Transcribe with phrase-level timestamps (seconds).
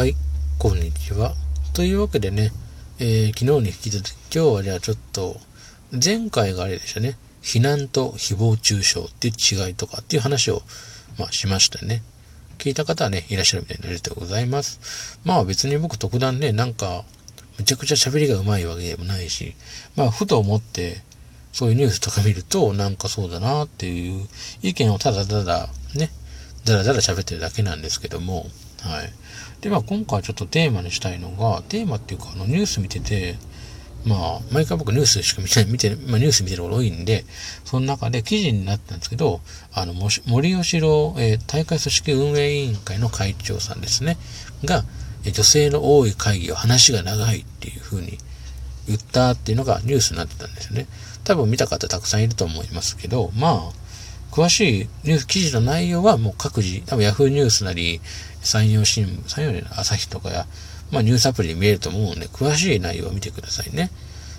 [0.00, 0.16] はい、
[0.58, 1.34] こんにちは。
[1.74, 2.52] というわけでね、
[3.00, 5.36] えー、昨日に引き続き、今日はじゃあちょっと、
[5.92, 10.62] 前回があれでしたね、避難と誹謗中傷っていう違いとかっていう話を、
[11.18, 12.02] まあ、しましたね。
[12.56, 15.20] 聞いた方はね、いらっしゃるみたいになありがとうございます。
[15.22, 17.04] まあ別に僕特段ね、なんか、
[17.58, 19.54] むちゃくちゃ喋りが上手いわけでもないし、
[19.96, 21.02] まあふと思って、
[21.52, 24.26] そういうニュースとか見ると、なんかそうだなっていう
[24.62, 26.08] 意見をただただね、
[26.64, 28.46] だらだら喋ってるだけなんですけども、
[28.80, 29.12] はい。
[29.60, 33.36] で、まあ今回ちょっとテーマにしたいのが、テーマっていうかあのニュース見てて、
[34.06, 37.24] まあ、毎回僕ニュースしか見て、見て、まあニュース見てること多いんで、
[37.64, 39.40] その中で記事になったんですけど、
[39.72, 39.92] あの、
[40.26, 44.16] 森吉郎、えー、大会組織運営委員会の会長さんですね、
[44.64, 44.84] が、
[45.22, 48.16] 女性の多い会議は話が長いっていうふうに
[48.86, 50.86] 言ったっていうのがニュースになってたんですよね。
[51.24, 53.79] 多分見た方たくさんいると思いますけど、まあ、
[54.30, 58.00] 詳しいニュース記事の内容はもう各自、多分 Yahoo ニュースなり、
[58.42, 60.46] 山陽新聞、山陽の朝日とかや、
[60.90, 63.90] まあニュースアプリで見えると思うので、詳しい内容を見てくださいね。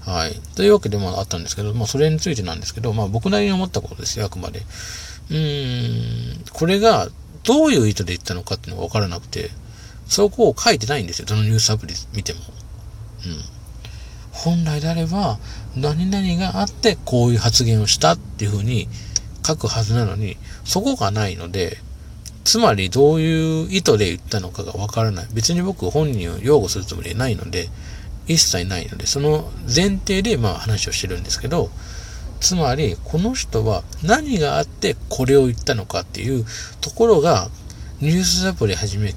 [0.00, 0.40] はい。
[0.56, 4.60] というわけでもあったんですけど、まあそれについてなんですけど、まあ僕なりに思ったことですよ、あくまで。
[5.30, 7.08] うーん、これが
[7.44, 9.50] どういう意図で言ったのかっていうのがわからなくて、
[10.06, 12.40] そこを書いてないんですよ、どのニュースアプリ見ても。
[13.26, 13.44] うん。
[14.32, 15.38] 本来であれば、
[15.76, 18.88] 何々があってこういう発言をしたっていうふうに
[19.44, 21.78] 書くはずなのに、そこがないので、
[22.44, 25.26] つまりどういう意図で言ったのかがわからない。
[25.32, 27.68] 別に僕本人を擁護するつもりはないので、
[28.26, 31.70] 一切ないので、その前提でまあ話をしてるんですけど、
[32.40, 36.44] つまりこの人は何があってこれを言ったのかっていう
[36.80, 37.48] ところが、
[38.00, 39.14] ニュースアプリはじめ、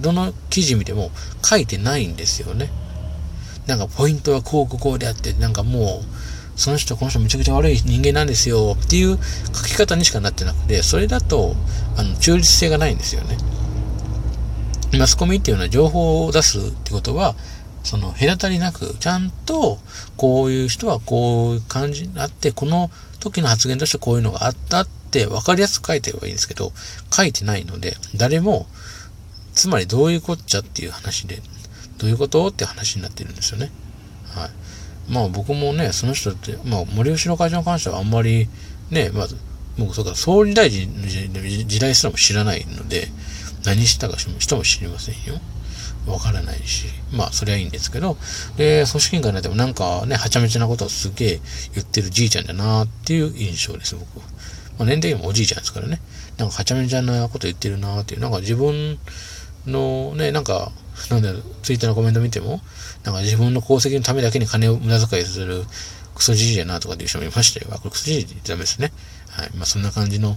[0.00, 1.10] どの記事見ても
[1.44, 2.70] 書いてないんですよね。
[3.66, 6.04] なんかポイントはこうこうこうであって、なんかもう、
[6.56, 9.18] その人この人めちゃくちゃ悪い人間なんですよっていう
[9.54, 11.54] 書き方にしかなってなくて、それだと、
[11.96, 13.36] あの、中立性がないんですよね。
[14.98, 17.34] マスコミっていうのは情報を出すってことは、
[17.82, 19.78] その隔たりなく、ちゃんと、
[20.16, 26.72] こういう人はこういう感じになって、この時の発言としてこういうのがあったって分かりやすく書いてればいいんですけど、
[27.10, 28.66] 書いてないので、誰も、
[29.54, 31.42] つまりどういうこっちゃっていう話で、
[31.98, 33.70] どういうことって話になってるんですよね。
[34.34, 34.50] はい。
[35.12, 38.48] まあ僕もね、その人って、まあ森吉の会長に関してはあんまり
[38.90, 39.36] ね、まず、
[39.76, 43.08] もうそうか、総理大臣の時代すらも知らないので、
[43.64, 45.38] 何したか人も知りませんよ。
[46.06, 48.16] わからないし、まあ、それはいいんですけど、
[48.56, 51.40] で、組織委員会になってもなんかね、はちゃめちゃなことをすげえ
[51.74, 54.24] 言ってるじいちゃんだなっていう印象です、僕は。
[54.78, 56.00] まあ、年齢もおじいちゃんですからね。
[56.38, 58.98] なんかはちゃめちゃなこと言ってるなっていう、なんか自分
[59.66, 60.72] のね、なんか、
[61.10, 62.60] なんだろう、ツイッターのコメント見ても、
[63.04, 65.64] なんか自分の功績のためだけに金を無駄遣いする
[66.14, 67.66] クソじじいやなとかっていう人もいましたよ。
[67.78, 68.92] これクソじじいってダメですね。
[69.30, 69.50] はい。
[69.56, 70.36] まあそんな感じの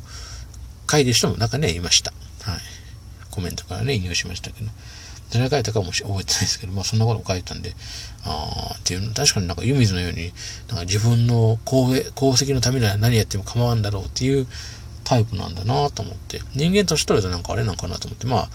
[0.90, 2.12] 書いてる人も中にはいました。
[2.44, 2.60] はい。
[3.32, 4.70] コメントからね、引用しましたけど。
[5.32, 7.76] 誰が書いたかも覚えてないですけど、まあそんなことも書いたんで、
[8.24, 10.32] ああ、っていう、確かになんか湯水のように、
[10.68, 14.48] なんか自分の功績のためなら何やっても構わんだろうっていう
[15.04, 18.50] タイプなんだなと思って、人間としてはなんかあれなんかなと思って、まあ、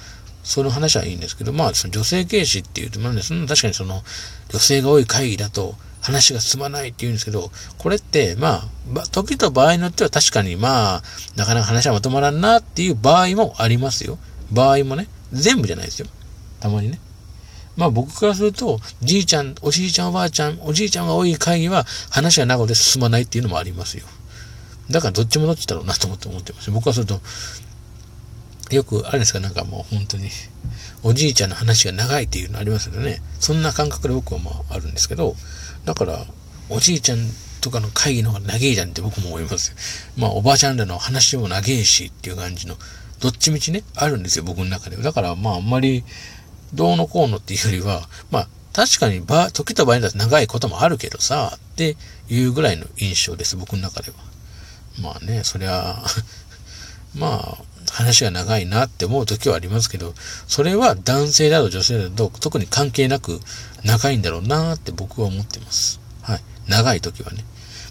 [0.51, 4.03] その話はいいんですけど、まあ、その女性軽視っていうと、まあね、その確かにその、
[4.49, 11.03] 女性が多い会議だと話が進まないって言うんですけど、これって、まあ、時と場合によっては確かにまあ、
[11.37, 14.19] なかなか話はまとまらんなっていう場合もありますよ。
[14.51, 16.09] 場合もね、全部じゃないですよ。
[16.59, 16.99] たまにね。
[17.77, 24.05] まあ僕からすると、じいちゃん、おじいちゃんおばあちゃん、おじいちゃんが多い会議は話が長で進まないっていうのもありますよ。
[24.91, 26.71] だからどっちもどっちだろうなと思って思ってます。
[26.73, 27.21] 僕はすると、
[28.77, 30.31] よくあれですか、なんかもう本当に、
[31.03, 33.23] おじいちゃんの話が長いっていうのありますよね。
[33.41, 35.35] そんな感覚で僕はまああるんですけど、
[35.85, 36.25] だから、
[36.69, 37.19] おじいちゃん
[37.61, 39.77] とかの会議の方が長いじゃんって僕も思いますよ。
[40.17, 42.77] まあ、おばあちゃんらの話も長いしっていう感じの、
[43.21, 45.03] どっちみちね、あるんですよ、僕の中では。
[45.03, 46.05] だから、まあ、あんまり、
[46.73, 51.97] どうのこうのっていうよりは、まあ、確かに場、時と場合によって長いこともあるけどさ、って
[52.29, 54.17] いうぐらいの印象です、僕の中では。
[55.03, 56.03] まあね、そりゃ、
[57.15, 57.65] まあ、
[58.01, 60.15] 話が長いなって思う時はありますけど、
[60.47, 63.41] それは男性だと女性だと特に関係なく
[63.85, 66.01] 長いんだろうなって僕は思ってます。
[66.23, 66.41] はい。
[66.69, 67.45] 長い時はね。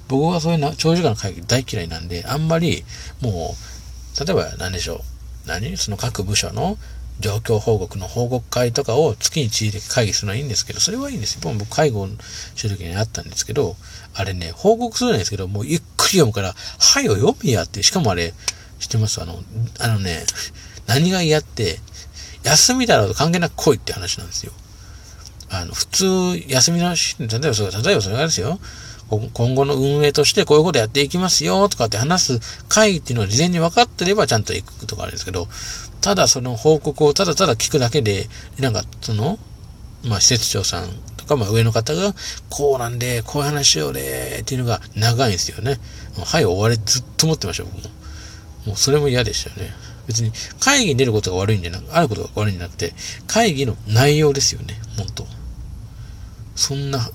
[0.07, 2.83] 僕はそういう長時間の会議大嫌いなんで、あんまり
[3.21, 4.99] もう、例えば何でしょう。
[5.47, 5.77] 何？
[5.77, 6.77] その各部署の
[7.19, 11.53] 状況報告の報告会とかを月に一時で会議するのはいいんですけど、それはいいんですよ。
[11.53, 12.07] 僕、介護
[12.55, 13.75] してる時にあったんですけど、
[14.13, 18.33] あれね、報告するんですけど、もうゆっくり読むから、はいよ、読みやって、しかもあれ、
[18.79, 19.39] 知ってますあの、
[19.79, 20.25] あのね、
[20.87, 21.79] 何が嫌って、
[22.43, 24.53] 休みだろうと関係なく来いって話なんですよ。
[25.49, 26.05] あの、普通、
[26.47, 28.59] 休みの日、例えばそれ、例えばそれがですよ。
[29.33, 35.47] 今後の運営としてこういうことやっていきますよとかって話す会っていうのは事前に分かってればちゃんと行くとかあるんですけど、
[36.01, 38.27] ただその報告をただただ聞くだけで、
[38.59, 39.39] なんかその、
[40.05, 42.13] まあ施設長さんとか、まあ上の方が、
[42.51, 45.79] こうなんで、こういう話しようで、っていうのが長いんですよね。
[46.23, 47.98] はい、終わりずっと思ってました、僕も。
[48.65, 49.73] もうそれも嫌でしたよね。
[50.07, 52.93] 別に会議に出ることが悪いんじゃなく、あることが悪いんじゃなくて、
[53.27, 55.27] 会議の内容ですよね、本当
[56.55, 57.09] そんな、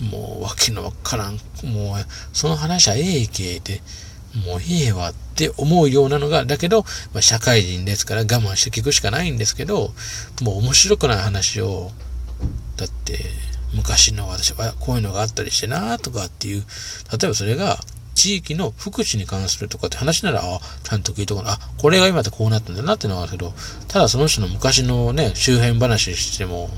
[0.00, 3.80] もうわけのわからん、もう、その話はええけって、
[4.44, 9.92] もうええわって思うようなのが、だけど、まあ、社会人ですから我慢して聞くしかないんですけど、
[10.42, 11.92] もう面白くない話を、
[12.76, 13.24] だって、
[13.72, 16.64] 昔の私はこういうのがあったりしてなとかっていう、
[17.12, 17.78] 例えばそれが、
[18.20, 23.54] 地域の福祉に関するとかって話なら、あ、ちゃんと聞いとこうあ、これが今ってこうなったんだなってのはあるけど、
[23.88, 26.68] ただその人の昔のね、周辺話しても、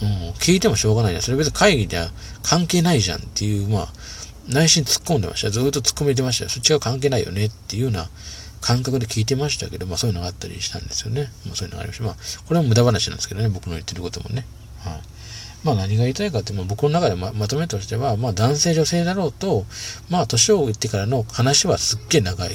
[0.00, 1.22] うん、聞いてもしょうがないじゃん。
[1.22, 2.08] それ別に会議じゃ
[2.44, 3.88] 関係ないじゃんっていう、まあ、
[4.48, 5.50] 内心突っ込んでました。
[5.50, 6.50] ずっと突っ込めてましたよ。
[6.50, 8.08] そっちは関係ないよねっていうような
[8.60, 11.32] 感覚で聞いてましたけど、まあそういうのがあったりしたんですよね。
[11.44, 12.04] まあそういうのがありました。
[12.04, 12.16] まあ、
[12.46, 14.46] これは無駄話なんですけどね、僕の言ってることもね。
[14.84, 15.00] はい、
[15.64, 19.64] まあ何が言いたいかって、まあ、僕の中でままとめとしては、まあ男性女性だろうと、
[20.10, 22.50] まあ年を言ってからの話はすっげえ長い。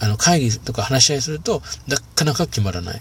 [0.00, 3.00] あの会議とか話し合いすると、なかなか決まらない。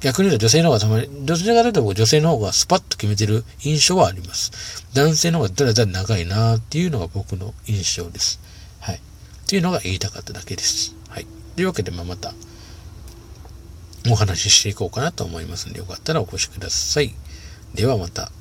[0.00, 4.86] 逆に言うと女性の方がたまに、どちらかというと女性の方がスパッと決めてる印象はあります。
[4.94, 8.40] 男性の方がだらだら長いなっていうのが僕の印象です。
[8.80, 8.96] はい。
[8.96, 9.00] っ
[9.46, 10.96] ていうのが言いたかっただけです。
[11.08, 11.26] はい。
[11.54, 12.32] というわけで、まあ、また、
[14.10, 17.14] お話ししていこうかなと思いますので、よかったらお越しください。
[17.74, 18.32] ではまた。